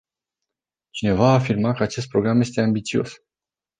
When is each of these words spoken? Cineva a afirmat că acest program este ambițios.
Cineva 0.89 1.27
a 1.29 1.33
afirmat 1.33 1.77
că 1.77 1.83
acest 1.83 2.07
program 2.07 2.39
este 2.39 2.61
ambițios. 2.61 3.11